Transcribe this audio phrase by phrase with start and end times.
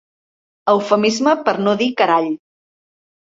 [0.71, 2.31] Eufemisme per no dir carall.